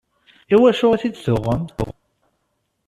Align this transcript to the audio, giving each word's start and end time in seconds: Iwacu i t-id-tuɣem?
Iwacu 0.53 0.85
i 0.95 0.97
t-id-tuɣem? 1.01 1.63